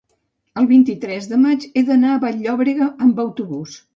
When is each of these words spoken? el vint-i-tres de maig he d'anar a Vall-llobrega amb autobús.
el 0.61 0.67
vint-i-tres 0.71 1.27
de 1.33 1.39
maig 1.43 1.67
he 1.81 1.85
d'anar 1.91 2.09
a 2.15 2.21
Vall-llobrega 2.25 2.91
amb 3.09 3.21
autobús. 3.29 3.77